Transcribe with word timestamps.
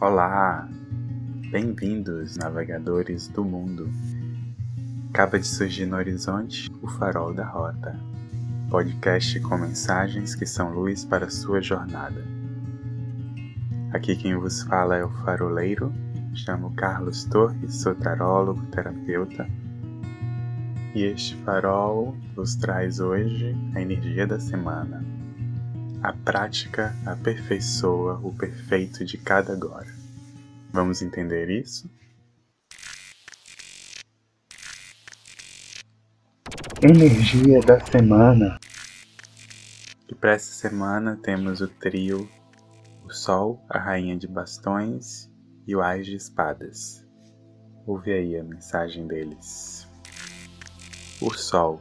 Olá! 0.00 0.68
Bem-vindos, 1.50 2.36
navegadores 2.36 3.26
do 3.26 3.44
mundo. 3.44 3.90
Acaba 5.10 5.40
de 5.40 5.46
surgir 5.48 5.86
no 5.86 5.96
horizonte 5.96 6.70
o 6.80 6.86
farol 6.86 7.34
da 7.34 7.44
rota. 7.44 7.98
Podcast 8.70 9.40
com 9.40 9.58
mensagens 9.58 10.36
que 10.36 10.46
são 10.46 10.72
luz 10.72 11.04
para 11.04 11.28
sua 11.28 11.60
jornada. 11.60 12.24
Aqui 13.92 14.14
quem 14.14 14.36
vos 14.36 14.62
fala 14.62 14.94
é 14.94 15.04
o 15.04 15.10
faroleiro, 15.24 15.92
chamo 16.32 16.72
Carlos 16.76 17.24
Torres, 17.24 17.74
sou 17.74 17.92
tarólogo, 17.96 18.64
terapeuta. 18.66 19.48
E 20.94 21.02
este 21.02 21.34
farol 21.38 22.16
vos 22.36 22.54
traz 22.54 23.00
hoje 23.00 23.52
a 23.74 23.80
energia 23.80 24.28
da 24.28 24.38
semana, 24.38 25.04
a 26.02 26.12
prática 26.12 26.94
aperfeiçoa 27.06 28.20
o 28.22 28.32
perfeito 28.32 29.04
de 29.04 29.18
cada 29.18 29.52
agora. 29.52 29.88
Vamos 30.72 31.02
entender 31.02 31.50
isso? 31.50 31.90
Energia 36.82 37.60
da 37.60 37.80
semana. 37.80 38.58
E 40.08 40.14
para 40.14 40.32
essa 40.32 40.52
semana 40.52 41.18
temos 41.22 41.60
o 41.60 41.68
trio 41.68 42.28
o 43.08 43.12
Sol, 43.12 43.64
a 43.70 43.78
Rainha 43.78 44.18
de 44.18 44.28
Bastões 44.28 45.30
e 45.66 45.74
o 45.74 45.80
Ás 45.80 46.04
de 46.04 46.14
Espadas. 46.14 47.02
Ouve 47.86 48.12
aí 48.12 48.36
a 48.36 48.44
mensagem 48.44 49.06
deles. 49.06 49.88
O 51.18 51.32
Sol. 51.32 51.80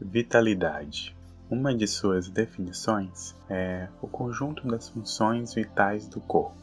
Vitalidade. 0.00 1.14
Uma 1.50 1.74
de 1.74 1.84
suas 1.84 2.28
definições 2.28 3.34
é 3.48 3.88
o 4.00 4.06
conjunto 4.06 4.68
das 4.68 4.88
funções 4.88 5.52
vitais 5.52 6.06
do 6.06 6.20
corpo. 6.20 6.54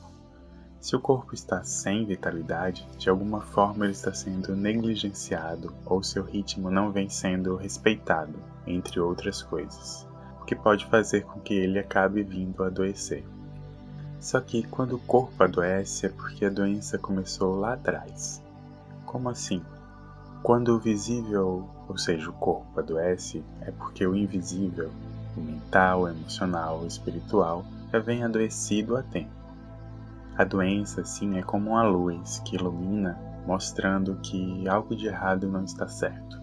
Se 0.79 0.95
o 0.95 1.01
corpo 1.01 1.35
está 1.35 1.61
sem 1.61 2.05
vitalidade, 2.05 2.87
de 2.97 3.09
alguma 3.09 3.41
forma 3.41 3.83
ele 3.83 3.91
está 3.91 4.13
sendo 4.13 4.55
negligenciado 4.55 5.75
ou 5.85 6.01
seu 6.01 6.23
ritmo 6.23 6.71
não 6.71 6.89
vem 6.89 7.09
sendo 7.09 7.57
respeitado, 7.57 8.39
entre 8.65 8.97
outras 8.97 9.43
coisas, 9.43 10.07
o 10.41 10.45
que 10.45 10.55
pode 10.55 10.85
fazer 10.85 11.25
com 11.25 11.41
que 11.41 11.53
ele 11.53 11.79
acabe 11.79 12.23
vindo 12.23 12.63
a 12.63 12.67
adoecer. 12.67 13.25
Só 14.21 14.39
que 14.39 14.63
quando 14.63 14.95
o 14.95 14.99
corpo 14.99 15.43
adoece 15.43 16.05
é 16.05 16.09
porque 16.09 16.45
a 16.45 16.49
doença 16.49 16.97
começou 16.97 17.59
lá 17.59 17.73
atrás. 17.73 18.41
Como 19.05 19.27
assim? 19.27 19.61
Quando 20.43 20.75
o 20.75 20.79
visível, 20.79 21.67
ou 21.87 21.97
seja, 21.97 22.29
o 22.29 22.33
corpo, 22.33 22.79
adoece, 22.79 23.43
é 23.61 23.71
porque 23.71 24.05
o 24.05 24.15
invisível, 24.15 24.91
o 25.35 25.41
mental, 25.41 26.07
emocional, 26.07 26.85
espiritual, 26.85 27.65
já 27.91 27.99
vem 27.99 28.23
adoecido 28.23 28.95
há 28.95 29.03
tempo. 29.03 29.31
A 30.37 30.43
doença, 30.43 31.03
sim, 31.03 31.37
é 31.37 31.41
como 31.41 31.71
uma 31.71 31.83
luz 31.83 32.39
que 32.45 32.55
ilumina, 32.55 33.17
mostrando 33.45 34.15
que 34.17 34.67
algo 34.67 34.95
de 34.95 35.07
errado 35.07 35.47
não 35.47 35.63
está 35.63 35.87
certo. 35.87 36.39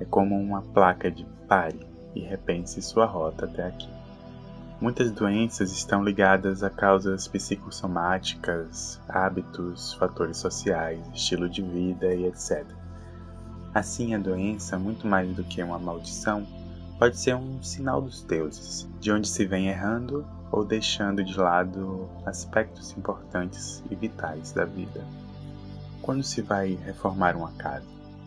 É 0.00 0.04
como 0.04 0.36
uma 0.36 0.62
placa 0.62 1.10
de 1.10 1.24
pare 1.46 1.86
e 2.14 2.20
repense 2.20 2.80
sua 2.80 3.04
rota 3.04 3.44
até 3.44 3.66
aqui. 3.66 3.88
Muitas 4.80 5.10
doenças 5.10 5.72
estão 5.72 6.02
ligadas 6.02 6.62
a 6.62 6.70
causas 6.70 7.28
psicossomáticas, 7.28 9.00
hábitos, 9.08 9.94
fatores 9.94 10.36
sociais, 10.36 11.00
estilo 11.14 11.48
de 11.48 11.62
vida 11.62 12.14
e 12.14 12.26
etc. 12.26 12.66
Assim, 13.76 14.14
a 14.14 14.18
doença, 14.18 14.78
muito 14.78 15.06
mais 15.06 15.30
do 15.36 15.44
que 15.44 15.62
uma 15.62 15.78
maldição, 15.78 16.46
pode 16.98 17.18
ser 17.18 17.36
um 17.36 17.62
sinal 17.62 18.00
dos 18.00 18.22
deuses, 18.22 18.88
de 18.98 19.12
onde 19.12 19.28
se 19.28 19.44
vem 19.44 19.68
errando 19.68 20.26
ou 20.50 20.64
deixando 20.64 21.22
de 21.22 21.38
lado 21.38 22.08
aspectos 22.24 22.96
importantes 22.96 23.84
e 23.90 23.94
vitais 23.94 24.50
da 24.50 24.64
vida. 24.64 25.04
Quando 26.00 26.22
se 26.22 26.40
vai 26.40 26.78
reformar 26.86 27.36
uma 27.36 27.52
casa, 27.52 27.84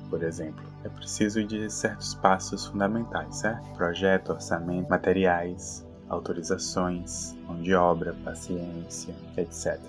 por 0.07 0.21
exemplo, 0.21 0.63
é 0.83 0.89
preciso 0.89 1.43
de 1.43 1.67
certos 1.71 2.13
passos 2.13 2.67
fundamentais, 2.67 3.37
certo? 3.37 3.67
Projeto, 3.71 4.33
orçamento, 4.33 4.87
materiais, 4.87 5.83
autorizações, 6.09 7.35
mão 7.47 7.59
de 7.59 7.73
obra, 7.73 8.15
paciência, 8.23 9.15
etc. 9.35 9.79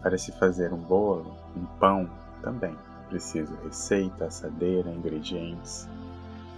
Para 0.00 0.16
se 0.16 0.30
fazer 0.30 0.72
um 0.72 0.78
bolo, 0.78 1.34
um 1.56 1.66
pão, 1.80 2.08
também 2.40 2.76
preciso 3.08 3.54
receita, 3.64 4.26
assadeira, 4.26 4.90
ingredientes. 4.90 5.88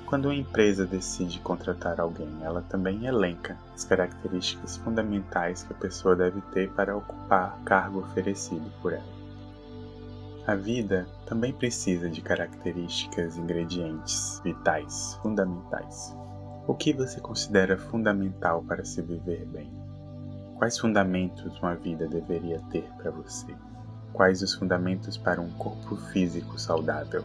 Quando 0.06 0.26
uma 0.26 0.34
empresa 0.34 0.86
decide 0.86 1.38
contratar 1.40 2.00
alguém, 2.00 2.30
ela 2.42 2.62
também 2.62 3.04
elenca 3.04 3.58
as 3.74 3.84
características 3.84 4.78
fundamentais 4.78 5.62
que 5.62 5.72
a 5.72 5.76
pessoa 5.76 6.16
deve 6.16 6.40
ter 6.52 6.70
para 6.70 6.96
ocupar 6.96 7.58
o 7.60 7.64
cargo 7.64 8.00
oferecido 8.00 8.72
por 8.80 8.94
ela. 8.94 9.18
A 10.46 10.54
vida 10.54 11.06
também 11.26 11.52
precisa 11.52 12.08
de 12.08 12.22
características, 12.22 13.36
ingredientes 13.36 14.40
vitais, 14.42 15.18
fundamentais. 15.20 16.16
O 16.66 16.74
que 16.74 16.94
você 16.94 17.20
considera 17.20 17.76
fundamental 17.76 18.62
para 18.62 18.82
se 18.82 19.02
viver 19.02 19.44
bem? 19.44 19.70
Quais 20.56 20.78
fundamentos 20.78 21.58
uma 21.60 21.74
vida 21.74 22.08
deveria 22.08 22.62
ter 22.70 22.90
para 22.96 23.10
você? 23.10 23.54
Quais 24.18 24.42
os 24.42 24.52
fundamentos 24.52 25.16
para 25.16 25.40
um 25.40 25.48
corpo 25.50 25.94
físico 25.94 26.58
saudável, 26.58 27.24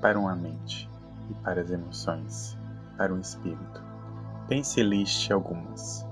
para 0.00 0.16
uma 0.16 0.36
mente 0.36 0.88
e 1.28 1.34
para 1.42 1.60
as 1.60 1.72
emoções, 1.72 2.56
para 2.96 3.12
o 3.12 3.18
espírito? 3.18 3.82
Pense 4.46 4.78
e 4.78 4.82
liste 4.84 5.32
algumas. 5.32 6.06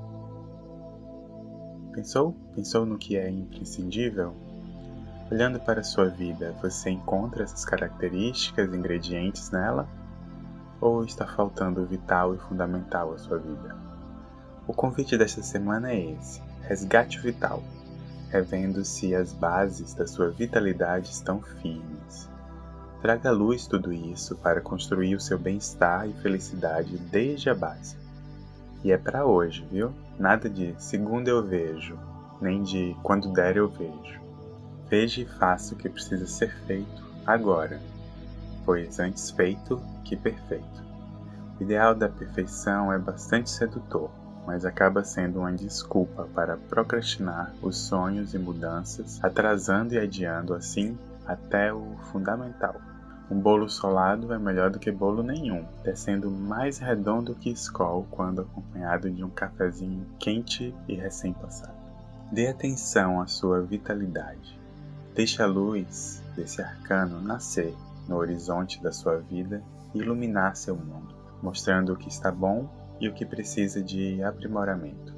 Pensou? 1.93 2.33
Pensou 2.53 2.84
no 2.84 2.99
que 2.99 3.17
é 3.17 3.31
imprescindível? 3.31 4.34
Olhando 5.31 5.61
para 5.61 5.83
a 5.83 5.84
sua 5.84 6.06
vida, 6.06 6.53
você 6.61 6.91
encontra 6.91 7.45
essas 7.45 7.65
características, 7.65 8.75
ingredientes 8.75 9.53
nela? 9.53 9.89
Ou 10.81 11.05
está 11.05 11.29
faltando 11.29 11.81
o 11.81 11.87
vital 11.87 12.35
e 12.35 12.39
fundamental 12.39 13.12
à 13.12 13.19
sua 13.19 13.39
vida? 13.39 13.77
O 14.67 14.75
convite 14.75 15.17
desta 15.17 15.45
semana 15.45 15.93
é 15.93 16.11
esse: 16.11 16.43
resgate 16.62 17.21
vital 17.21 17.62
revendo 18.31 18.84
se 18.84 19.15
as 19.15 19.33
bases 19.33 19.94
da 19.94 20.06
sua 20.06 20.31
vitalidade 20.31 21.11
estão 21.11 21.41
firmes. 21.41 22.28
Traga 23.00 23.28
à 23.28 23.33
luz 23.33 23.66
tudo 23.66 23.93
isso 23.93 24.37
para 24.37 24.61
construir 24.61 25.15
o 25.15 25.21
seu 25.21 25.39
bem-estar 25.39 26.09
e 26.09 26.12
felicidade 26.15 26.99
desde 26.99 27.49
a 27.49 27.55
base. 27.55 27.97
E 28.83 28.93
é 28.93 28.99
para 28.99 29.25
hoje, 29.25 29.67
viu? 29.71 29.93
Nada 30.19 30.49
de 30.49 30.75
segunda 30.78 31.31
eu 31.31 31.43
vejo, 31.43 31.99
nem 32.41 32.62
de 32.62 32.97
quando 33.03 33.33
der 33.33 33.56
eu 33.56 33.69
vejo. 33.69 34.21
Veja 34.88 35.22
e 35.22 35.27
faça 35.27 35.75
o 35.75 35.77
que 35.77 35.88
precisa 35.88 36.27
ser 36.27 36.55
feito 36.67 37.05
agora, 37.27 37.81
pois 38.65 38.99
antes 38.99 39.31
feito 39.31 39.81
que 40.05 40.17
perfeito. 40.17 40.84
O 41.59 41.62
ideal 41.62 41.94
da 41.94 42.09
perfeição 42.09 42.93
é 42.93 42.99
bastante 42.99 43.50
sedutor, 43.50 44.11
mas 44.49 44.65
acaba 44.65 45.05
sendo 45.05 45.41
uma 45.41 45.53
desculpa 45.53 46.27
para 46.35 46.57
procrastinar 46.57 47.53
os 47.61 47.77
sonhos 47.77 48.33
e 48.33 48.39
mudanças, 48.39 49.23
atrasando 49.23 49.93
e 49.93 49.99
adiando 49.99 50.55
assim 50.55 50.97
até 51.27 51.71
o 51.71 51.99
fundamental. 52.11 52.75
Um 53.31 53.39
bolo 53.39 53.69
solado 53.69 54.33
é 54.33 54.39
melhor 54.39 54.71
do 54.71 54.79
que 54.79 54.91
bolo 54.91 55.23
nenhum, 55.23 55.67
descendo 55.85 56.31
mais 56.31 56.79
redondo 56.79 57.35
que 57.35 57.51
escol 57.51 58.07
quando 58.11 58.41
acompanhado 58.41 59.11
de 59.11 59.23
um 59.23 59.29
cafezinho 59.29 60.07
quente 60.19 60.75
e 60.89 60.95
recém-passado. 60.95 61.77
Dê 62.33 62.49
atenção 62.49 63.21
à 63.21 63.27
sua 63.27 63.61
vitalidade. 63.61 64.59
Deixe 65.15 65.43
a 65.43 65.47
luz 65.47 66.23
desse 66.35 66.63
arcano 66.63 67.21
nascer 67.21 67.77
no 68.09 68.17
horizonte 68.17 68.83
da 68.83 68.93
sua 68.93 69.19
vida 69.19 69.63
e 69.95 69.99
iluminar 69.99 70.57
seu 70.57 70.75
mundo, 70.75 71.15
mostrando 71.43 71.93
o 71.93 71.97
que 71.97 72.09
está 72.09 72.33
bom 72.33 72.67
e 73.00 73.09
o 73.09 73.15
que 73.15 73.25
precisa 73.25 73.83
de 73.83 74.23
aprimoramento. 74.23 75.17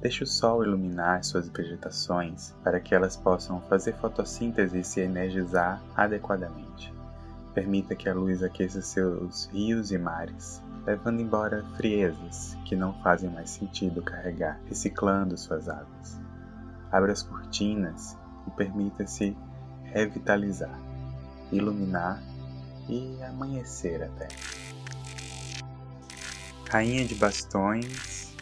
Deixe 0.00 0.22
o 0.22 0.26
sol 0.26 0.62
iluminar 0.62 1.24
suas 1.24 1.48
vegetações 1.48 2.54
para 2.62 2.78
que 2.78 2.94
elas 2.94 3.16
possam 3.16 3.60
fazer 3.62 3.94
fotossíntese 3.94 4.78
e 4.78 4.84
se 4.84 5.00
energizar 5.00 5.82
adequadamente. 5.96 6.92
Permita 7.54 7.94
que 7.94 8.08
a 8.08 8.14
luz 8.14 8.42
aqueça 8.42 8.82
seus 8.82 9.46
rios 9.46 9.92
e 9.92 9.96
mares, 9.96 10.60
levando 10.84 11.20
embora 11.20 11.64
friezas 11.76 12.54
que 12.66 12.76
não 12.76 12.92
fazem 13.02 13.30
mais 13.30 13.48
sentido 13.48 14.02
carregar, 14.02 14.60
reciclando 14.66 15.38
suas 15.38 15.68
águas. 15.68 16.20
Abra 16.92 17.12
as 17.12 17.22
cortinas 17.22 18.16
e 18.46 18.50
permita-se 18.50 19.34
revitalizar, 19.84 20.78
iluminar 21.50 22.22
e 22.88 23.22
amanhecer 23.22 24.02
até. 24.02 24.28
Rainha 26.68 27.04
de 27.04 27.14
bastões 27.14 28.34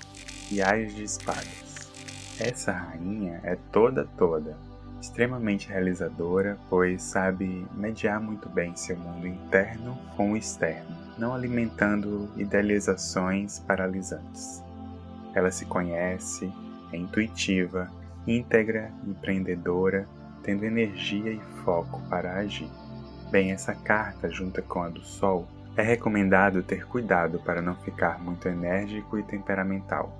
e 0.50 0.62
ais 0.62 0.94
de 0.94 1.04
espadas. 1.04 1.90
Essa 2.40 2.72
rainha 2.72 3.40
é 3.44 3.56
toda 3.70 4.08
toda, 4.16 4.56
extremamente 5.00 5.68
realizadora, 5.68 6.58
pois 6.70 7.02
sabe 7.02 7.66
mediar 7.74 8.20
muito 8.20 8.48
bem 8.48 8.74
seu 8.74 8.96
mundo 8.96 9.26
interno 9.26 9.98
com 10.16 10.32
o 10.32 10.36
externo, 10.36 10.96
não 11.18 11.34
alimentando 11.34 12.28
idealizações 12.36 13.58
paralisantes. 13.58 14.62
Ela 15.34 15.50
se 15.50 15.66
conhece, 15.66 16.50
é 16.92 16.96
intuitiva 16.96 17.90
íntegra, 18.26 18.90
empreendedora, 19.06 20.06
tendo 20.42 20.64
energia 20.64 21.32
e 21.32 21.40
foco 21.64 22.00
para 22.08 22.34
agir. 22.34 22.68
Bem, 23.30 23.52
essa 23.52 23.74
carta, 23.74 24.30
junto 24.30 24.62
com 24.62 24.82
a 24.82 24.88
do 24.88 25.00
Sol, 25.00 25.46
é 25.76 25.82
recomendado 25.82 26.62
ter 26.62 26.86
cuidado 26.86 27.38
para 27.40 27.62
não 27.62 27.74
ficar 27.76 28.22
muito 28.22 28.46
enérgico 28.46 29.18
e 29.18 29.22
temperamental. 29.22 30.12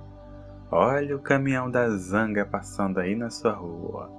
Olha 0.71 1.15
o 1.15 1.21
caminhão 1.21 1.71
da 1.71 1.91
zanga 1.91 2.47
passando 2.47 2.99
aí 2.99 3.15
na 3.15 3.29
sua 3.29 3.53
rua. 3.53 4.11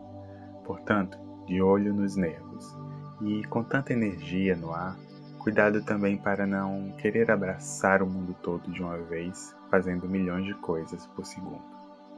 Portanto, 0.63 1.17
de 1.47 1.61
olho 1.61 1.93
nos 1.93 2.15
nervos. 2.15 2.77
E 3.21 3.43
com 3.47 3.63
tanta 3.63 3.93
energia 3.93 4.55
no 4.55 4.71
ar, 4.71 4.95
cuidado 5.39 5.83
também 5.83 6.17
para 6.17 6.45
não 6.45 6.93
querer 6.97 7.31
abraçar 7.31 8.03
o 8.03 8.07
mundo 8.07 8.35
todo 8.41 8.71
de 8.71 8.83
uma 8.83 8.97
vez, 8.97 9.55
fazendo 9.71 10.07
milhões 10.07 10.45
de 10.45 10.53
coisas 10.55 11.07
por 11.07 11.25
segundo. 11.25 11.63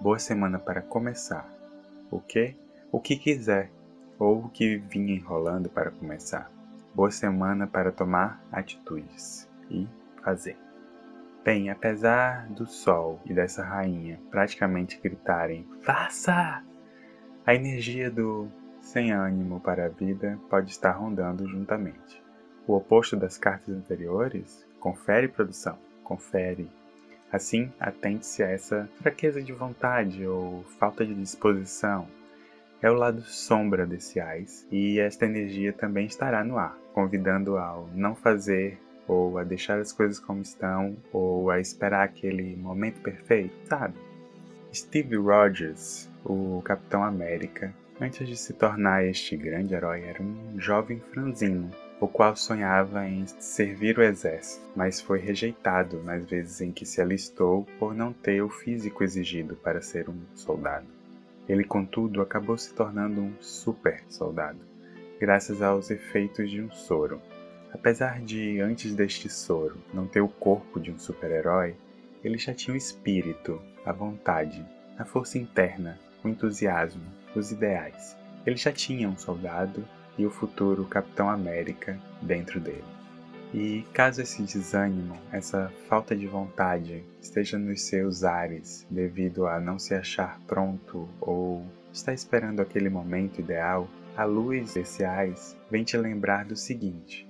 Boa 0.01 0.19
semana 0.19 0.59
para 0.59 0.81
começar. 0.81 1.47
O 2.11 2.19
que? 2.19 2.55
O 2.91 2.99
que 2.99 3.15
quiser, 3.15 3.71
ou 4.19 4.45
o 4.45 4.49
que 4.49 4.77
vinha 4.77 5.15
enrolando 5.15 5.69
para 5.69 5.91
começar. 5.91 6.54
Boa 6.95 7.11
semana 7.11 7.67
para 7.67 7.91
tomar 7.91 8.41
atitudes 8.49 9.49
e 9.69 9.85
fazer. 10.23 10.57
Bem, 11.43 11.69
apesar 11.69 12.47
do 12.47 12.65
sol 12.65 13.19
e 13.25 13.33
dessa 13.33 13.65
rainha 13.65 14.17
praticamente 14.31 14.97
gritarem: 15.03 15.67
Faça! 15.81 16.63
A 17.45 17.53
energia 17.53 18.09
do 18.09 18.47
sem 18.79 19.11
ânimo 19.11 19.59
para 19.59 19.87
a 19.87 19.89
vida 19.89 20.39
pode 20.49 20.71
estar 20.71 20.93
rondando 20.93 21.45
juntamente. 21.45 22.23
O 22.65 22.73
oposto 22.73 23.17
das 23.17 23.37
cartas 23.37 23.75
anteriores, 23.75 24.65
confere 24.79 25.27
produção, 25.27 25.77
confere 26.01 26.71
Assim, 27.29 27.69
atente-se 27.77 28.41
a 28.41 28.49
essa 28.49 28.89
fraqueza 29.01 29.41
de 29.41 29.51
vontade 29.51 30.25
ou 30.25 30.63
falta 30.79 31.05
de 31.05 31.13
disposição. 31.13 32.07
É 32.81 32.89
o 32.89 32.93
lado 32.93 33.21
sombra 33.23 33.85
desse 33.85 34.21
ais, 34.21 34.65
e 34.71 34.99
esta 35.01 35.25
energia 35.25 35.73
também 35.73 36.05
estará 36.05 36.45
no 36.45 36.57
ar, 36.57 36.77
convidando 36.95 37.57
ao 37.57 37.89
não 37.93 38.15
fazer 38.15 38.79
ou 39.05 39.37
a 39.37 39.43
deixar 39.43 39.79
as 39.79 39.91
coisas 39.91 40.17
como 40.17 40.41
estão, 40.41 40.95
ou 41.11 41.51
a 41.51 41.59
esperar 41.59 42.05
aquele 42.05 42.55
momento 42.55 43.01
perfeito, 43.01 43.53
sabe? 43.65 43.93
Steve 44.73 45.17
Rogers, 45.17 46.09
o 46.23 46.61
Capitão 46.63 47.03
América, 47.03 47.71
antes 47.99 48.25
de 48.25 48.37
se 48.37 48.53
tornar 48.53 49.05
este 49.05 49.35
grande 49.35 49.75
herói, 49.75 50.03
era 50.03 50.23
um 50.23 50.57
jovem 50.57 50.99
franzino 50.99 51.69
o 51.99 52.07
qual 52.07 52.35
sonhava 52.35 53.07
em 53.07 53.25
servir 53.39 53.97
o 53.97 54.03
exército, 54.03 54.65
mas 54.75 54.99
foi 54.99 55.19
rejeitado 55.19 56.01
nas 56.03 56.25
vezes 56.25 56.61
em 56.61 56.71
que 56.71 56.85
se 56.85 57.01
alistou 57.01 57.65
por 57.79 57.95
não 57.95 58.11
ter 58.11 58.41
o 58.41 58.49
físico 58.49 59.03
exigido 59.03 59.55
para 59.55 59.81
ser 59.81 60.09
um 60.09 60.19
soldado. 60.33 60.85
Ele, 61.47 61.63
contudo, 61.63 62.21
acabou 62.21 62.57
se 62.57 62.73
tornando 62.73 63.21
um 63.21 63.33
super 63.39 64.03
soldado, 64.09 64.59
graças 65.19 65.61
aos 65.61 65.89
efeitos 65.89 66.49
de 66.49 66.61
um 66.61 66.71
soro. 66.71 67.21
Apesar 67.73 68.21
de, 68.21 68.59
antes 68.61 68.93
deste 68.95 69.29
soro, 69.29 69.77
não 69.93 70.07
ter 70.07 70.21
o 70.21 70.27
corpo 70.27 70.79
de 70.79 70.91
um 70.91 70.99
super-herói, 70.99 71.75
ele 72.23 72.37
já 72.37 72.53
tinha 72.53 72.73
o 72.73 72.77
espírito, 72.77 73.61
a 73.85 73.91
vontade, 73.91 74.65
a 74.97 75.05
força 75.05 75.37
interna, 75.37 75.99
o 76.23 76.27
entusiasmo, 76.27 77.03
os 77.35 77.51
ideais. 77.51 78.15
Ele 78.45 78.57
já 78.57 78.71
tinha 78.71 79.09
um 79.09 79.17
soldado 79.17 79.85
e 80.17 80.25
o 80.25 80.31
futuro 80.31 80.85
Capitão 80.85 81.29
América 81.29 81.99
dentro 82.21 82.59
dele. 82.59 82.83
E 83.53 83.85
caso 83.93 84.21
esse 84.21 84.41
desânimo, 84.41 85.17
essa 85.31 85.71
falta 85.87 86.15
de 86.15 86.27
vontade 86.27 87.03
esteja 87.21 87.57
nos 87.57 87.83
seus 87.83 88.23
ares 88.23 88.85
devido 88.89 89.47
a 89.47 89.59
não 89.59 89.79
se 89.79 89.93
achar 89.93 90.39
pronto 90.47 91.07
ou 91.21 91.65
está 91.93 92.13
esperando 92.13 92.61
aquele 92.61 92.89
momento 92.89 93.39
ideal, 93.39 93.87
a 94.17 94.23
luz 94.23 94.73
desse 94.73 95.03
ais 95.03 95.57
vem 95.69 95.83
te 95.83 95.97
lembrar 95.97 96.45
do 96.45 96.55
seguinte: 96.55 97.27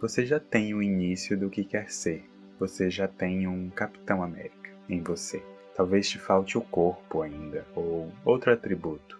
você 0.00 0.26
já 0.26 0.38
tem 0.38 0.74
o 0.74 0.82
início 0.82 1.38
do 1.38 1.48
que 1.48 1.64
quer 1.64 1.90
ser, 1.90 2.28
você 2.58 2.90
já 2.90 3.08
tem 3.08 3.46
um 3.46 3.70
Capitão 3.70 4.22
América 4.22 4.70
em 4.88 5.02
você. 5.02 5.42
Talvez 5.74 6.08
te 6.08 6.18
falte 6.18 6.58
o 6.58 6.60
corpo 6.60 7.22
ainda, 7.22 7.64
ou 7.74 8.12
outro 8.24 8.52
atributo, 8.52 9.18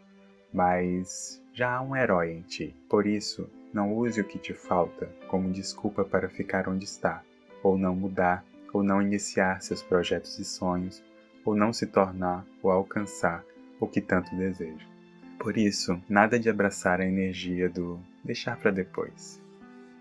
mas 0.53 1.43
já 1.55 1.77
há 1.77 1.83
um 1.83 1.97
herói 1.97 2.33
em 2.33 2.43
ti. 2.43 2.75
Por 2.91 3.07
isso, 3.07 3.49
não 3.73 3.95
use 3.95 4.21
o 4.21 4.25
que 4.25 4.39
te 4.39 4.53
falta 4.53 5.09
como 5.29 5.53
desculpa 5.53 6.05
para 6.05 6.29
ficar 6.29 6.69
onde 6.69 6.85
está, 6.85 7.23
ou 7.63 7.79
não 7.79 7.95
mudar, 7.95 8.45
ou 8.73 8.83
não 8.83 9.01
iniciar 9.01 9.63
seus 9.63 9.83
projetos 9.83 10.39
e 10.39 10.45
sonhos, 10.45 11.03
ou 11.45 11.55
não 11.55 11.73
se 11.73 11.87
tornar 11.87 12.45
ou 12.63 12.71
alcançar 12.71 13.45
o 13.81 13.87
que 13.87 14.01
tanto 14.01 14.35
deseja. 14.35 14.98
Por 15.39 15.57
isso, 15.57 16.03
nada 16.09 16.39
de 16.39 16.51
abraçar 16.51 17.01
a 17.01 17.07
energia 17.07 17.69
do 17.69 18.01
deixar 18.25 18.57
para 18.57 18.73
depois. 18.73 19.41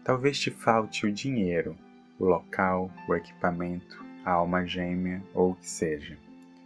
Talvez 0.03 0.39
te 0.39 0.49
falte 0.49 1.05
o 1.05 1.11
dinheiro, 1.11 1.75
o 2.19 2.25
local, 2.25 2.91
o 3.07 3.13
equipamento, 3.13 4.03
a 4.25 4.31
alma 4.31 4.65
gêmea 4.65 5.21
ou 5.33 5.51
o 5.51 5.55
que 5.55 5.69
seja. 5.69 6.17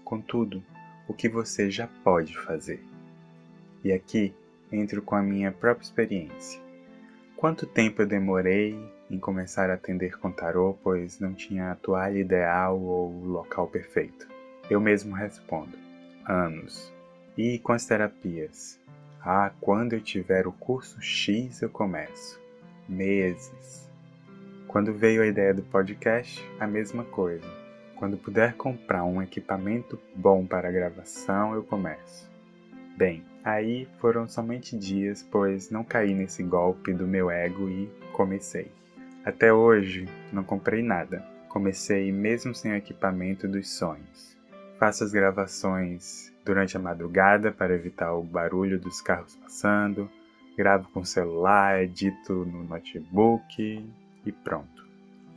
Contudo, 0.05 0.63
o 1.07 1.13
que 1.13 1.27
você 1.27 1.69
já 1.69 1.87
pode 2.03 2.37
fazer. 2.37 2.81
E 3.83 3.91
aqui 3.91 4.33
entro 4.71 5.01
com 5.01 5.15
a 5.15 5.21
minha 5.21 5.51
própria 5.51 5.83
experiência. 5.83 6.61
Quanto 7.35 7.65
tempo 7.65 8.01
eu 8.01 8.07
demorei 8.07 8.79
em 9.09 9.19
começar 9.19 9.69
a 9.69 9.73
atender 9.73 10.17
com 10.17 10.31
tarô, 10.31 10.77
pois 10.81 11.19
não 11.19 11.33
tinha 11.33 11.71
a 11.71 11.75
toalha 11.75 12.19
ideal 12.19 12.79
ou 12.79 13.11
o 13.11 13.25
local 13.25 13.67
perfeito? 13.67 14.27
Eu 14.69 14.79
mesmo 14.79 15.13
respondo: 15.13 15.77
anos. 16.25 16.93
E 17.37 17.59
com 17.59 17.73
as 17.73 17.85
terapias? 17.85 18.79
Ah, 19.23 19.51
quando 19.61 19.93
eu 19.93 20.01
tiver 20.01 20.47
o 20.47 20.51
curso 20.51 21.01
X 21.01 21.61
eu 21.61 21.69
começo. 21.69 22.39
Meses. 22.87 23.89
Quando 24.67 24.93
veio 24.93 25.21
a 25.21 25.27
ideia 25.27 25.53
do 25.53 25.63
podcast, 25.63 26.43
a 26.59 26.67
mesma 26.67 27.03
coisa. 27.03 27.47
Quando 27.95 28.17
puder 28.17 28.53
comprar 28.53 29.03
um 29.03 29.21
equipamento 29.21 29.99
bom 30.15 30.45
para 30.45 30.71
gravação, 30.71 31.53
eu 31.53 31.63
começo. 31.63 32.29
Bem, 32.97 33.23
Aí 33.43 33.87
foram 33.99 34.27
somente 34.27 34.77
dias, 34.77 35.25
pois 35.31 35.71
não 35.71 35.83
caí 35.83 36.13
nesse 36.13 36.43
golpe 36.43 36.93
do 36.93 37.07
meu 37.07 37.31
ego 37.31 37.67
e 37.69 37.89
comecei. 38.13 38.71
Até 39.25 39.51
hoje 39.51 40.07
não 40.31 40.43
comprei 40.43 40.83
nada. 40.83 41.25
Comecei 41.49 42.11
mesmo 42.11 42.53
sem 42.53 42.71
o 42.71 42.75
equipamento 42.75 43.47
dos 43.47 43.69
sonhos. 43.69 44.37
Faço 44.77 45.03
as 45.03 45.11
gravações 45.11 46.30
durante 46.45 46.77
a 46.77 46.79
madrugada 46.79 47.51
para 47.51 47.73
evitar 47.73 48.13
o 48.13 48.23
barulho 48.23 48.79
dos 48.79 49.01
carros 49.01 49.35
passando. 49.35 50.09
Gravo 50.57 50.89
com 50.91 51.01
o 51.01 51.05
celular, 51.05 51.81
edito 51.81 52.33
no 52.45 52.63
notebook 52.63 53.89
e 54.25 54.31
pronto. 54.31 54.87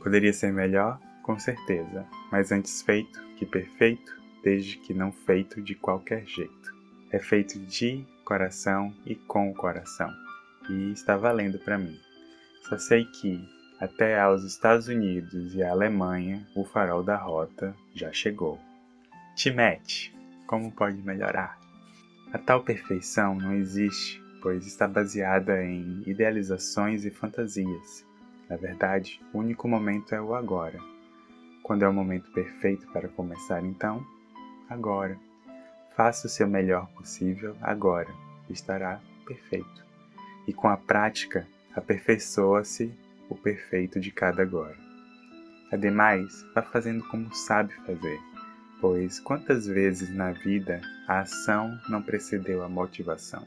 Poderia 0.01 0.33
ser 0.33 0.51
melhor? 0.51 0.99
Com 1.23 1.39
certeza, 1.39 2.05
mas 2.31 2.51
antes 2.51 2.81
feito 2.81 3.19
que 3.37 3.45
perfeito, 3.45 4.21
desde 4.43 4.77
que 4.77 4.93
não 4.93 5.11
feito 5.11 5.61
de 5.61 5.73
qualquer 5.73 6.25
jeito 6.25 6.75
é 7.15 7.19
feito 7.19 7.57
de 7.59 8.05
coração 8.25 8.93
e 9.05 9.15
com 9.15 9.49
o 9.49 9.53
coração, 9.53 10.11
e 10.69 10.91
está 10.91 11.15
valendo 11.15 11.57
para 11.59 11.77
mim. 11.77 11.97
Só 12.63 12.77
sei 12.77 13.05
que 13.05 13.47
até 13.79 14.19
aos 14.19 14.43
Estados 14.43 14.87
Unidos 14.87 15.53
e 15.53 15.63
à 15.63 15.71
Alemanha 15.71 16.45
o 16.55 16.65
farol 16.65 17.03
da 17.03 17.15
rota 17.15 17.75
já 17.93 18.11
chegou. 18.11 18.59
Timete, 19.35 20.13
como 20.45 20.71
pode 20.71 21.01
melhorar? 21.01 21.59
A 22.31 22.37
tal 22.37 22.63
perfeição 22.63 23.35
não 23.35 23.53
existe, 23.53 24.21
pois 24.41 24.65
está 24.65 24.87
baseada 24.87 25.63
em 25.63 26.03
idealizações 26.05 27.05
e 27.05 27.11
fantasias. 27.11 28.05
Na 28.49 28.55
verdade, 28.55 29.21
o 29.33 29.39
único 29.39 29.67
momento 29.67 30.13
é 30.13 30.21
o 30.21 30.35
agora. 30.35 30.79
Quando 31.63 31.83
é 31.83 31.87
o 31.87 31.93
momento 31.93 32.31
perfeito 32.31 32.85
para 32.87 33.07
começar, 33.07 33.63
então? 33.63 34.05
Agora. 34.69 35.17
Faça 35.95 36.27
o 36.27 36.29
seu 36.29 36.45
melhor 36.45 36.87
possível 36.91 37.55
agora, 37.61 38.13
estará 38.49 38.99
perfeito. 39.25 39.85
E 40.45 40.51
com 40.51 40.67
a 40.67 40.75
prática, 40.75 41.47
aperfeiçoa-se 41.73 42.93
o 43.29 43.35
perfeito 43.35 43.99
de 43.99 44.11
cada 44.11 44.43
agora. 44.43 44.75
Ademais, 45.71 46.45
vá 46.53 46.61
fazendo 46.61 47.03
como 47.07 47.33
sabe 47.33 47.73
fazer, 47.85 48.19
pois 48.85 49.19
quantas 49.19 49.65
vezes 49.65 50.13
na 50.13 50.31
vida 50.31 50.79
a 51.07 51.21
ação 51.21 51.75
não 51.89 52.03
precedeu 52.03 52.61
a 52.61 52.69
motivação? 52.69 53.43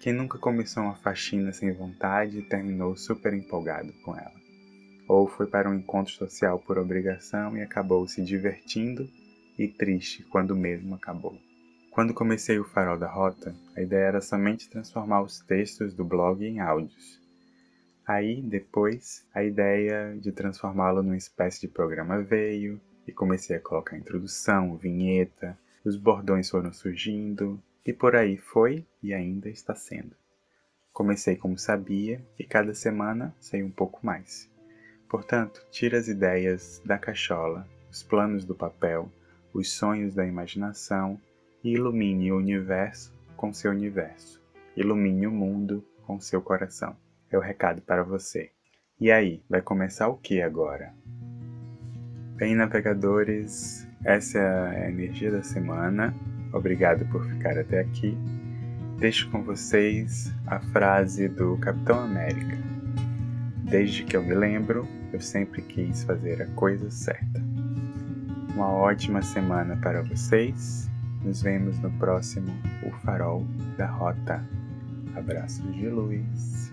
Quem 0.00 0.12
nunca 0.12 0.38
começou 0.38 0.84
uma 0.84 0.94
faxina 0.94 1.52
sem 1.52 1.72
vontade 1.72 2.38
e 2.38 2.48
terminou 2.48 2.96
super 2.96 3.34
empolgado 3.34 3.92
com 4.04 4.16
ela? 4.16 4.40
Ou 5.08 5.26
foi 5.26 5.48
para 5.48 5.68
um 5.68 5.74
encontro 5.74 6.12
social 6.12 6.60
por 6.60 6.78
obrigação 6.78 7.56
e 7.56 7.62
acabou 7.62 8.06
se 8.06 8.22
divertindo 8.22 9.10
e 9.58 9.66
triste 9.66 10.22
quando 10.22 10.54
mesmo 10.54 10.94
acabou? 10.94 11.36
Quando 11.90 12.14
comecei 12.14 12.56
o 12.56 12.64
Farol 12.64 12.96
da 12.96 13.10
Rota, 13.10 13.52
a 13.76 13.82
ideia 13.82 14.04
era 14.04 14.20
somente 14.20 14.70
transformar 14.70 15.22
os 15.22 15.40
textos 15.40 15.92
do 15.94 16.04
blog 16.04 16.46
em 16.46 16.60
áudios. 16.60 17.20
Aí, 18.06 18.40
depois, 18.40 19.26
a 19.34 19.42
ideia 19.42 20.16
de 20.16 20.30
transformá-lo 20.30 21.02
numa 21.02 21.16
espécie 21.16 21.62
de 21.62 21.66
programa 21.66 22.22
veio 22.22 22.80
e 23.06 23.12
comecei 23.12 23.56
a 23.56 23.60
colocar 23.60 23.96
introdução, 23.96 24.76
vinheta, 24.76 25.58
os 25.84 25.96
bordões 25.96 26.48
foram 26.48 26.72
surgindo 26.72 27.62
E 27.86 27.92
por 27.92 28.16
aí 28.16 28.38
foi 28.38 28.86
e 29.02 29.12
ainda 29.12 29.50
está 29.50 29.74
sendo. 29.74 30.16
Comecei 30.92 31.36
como 31.36 31.58
sabia 31.58 32.24
e 32.38 32.44
cada 32.44 32.72
semana 32.72 33.34
sei 33.38 33.62
um 33.62 33.70
pouco 33.70 34.04
mais. 34.04 34.50
Portanto, 35.08 35.66
tire 35.70 35.96
as 35.96 36.08
ideias 36.08 36.80
da 36.84 36.96
cachola, 36.96 37.68
os 37.90 38.02
planos 38.02 38.44
do 38.44 38.54
papel, 38.54 39.12
os 39.52 39.72
sonhos 39.72 40.14
da 40.14 40.26
imaginação 40.26 41.20
e 41.62 41.72
ilumine 41.72 42.32
o 42.32 42.38
universo 42.38 43.12
com 43.36 43.52
seu 43.52 43.70
universo. 43.70 44.42
Ilumine 44.76 45.26
o 45.26 45.30
mundo 45.30 45.84
com 46.06 46.18
seu 46.18 46.40
coração. 46.40 46.96
É 47.30 47.36
o 47.36 47.40
recado 47.40 47.82
para 47.82 48.02
você. 48.02 48.50
E 48.98 49.10
aí, 49.10 49.42
vai 49.48 49.60
começar 49.60 50.08
o 50.08 50.16
que 50.16 50.40
agora? 50.40 50.94
Bem, 52.36 52.56
navegadores, 52.56 53.86
essa 54.02 54.38
é 54.38 54.86
a 54.86 54.90
energia 54.90 55.30
da 55.30 55.44
semana. 55.44 56.12
Obrigado 56.52 57.04
por 57.06 57.24
ficar 57.24 57.56
até 57.56 57.78
aqui. 57.78 58.18
Deixo 58.98 59.30
com 59.30 59.44
vocês 59.44 60.34
a 60.44 60.58
frase 60.58 61.28
do 61.28 61.56
Capitão 61.58 62.00
América. 62.00 62.58
Desde 63.62 64.02
que 64.02 64.16
eu 64.16 64.22
me 64.24 64.34
lembro, 64.34 64.84
eu 65.12 65.20
sempre 65.20 65.62
quis 65.62 66.02
fazer 66.02 66.42
a 66.42 66.46
coisa 66.56 66.90
certa. 66.90 67.40
Uma 68.52 68.68
ótima 68.68 69.22
semana 69.22 69.76
para 69.76 70.02
vocês. 70.02 70.90
Nos 71.22 71.40
vemos 71.40 71.78
no 71.78 71.90
próximo 71.92 72.52
O 72.82 72.90
Farol 73.04 73.46
da 73.78 73.86
Rota. 73.86 74.44
Abraços 75.14 75.72
de 75.72 75.88
luz. 75.88 76.72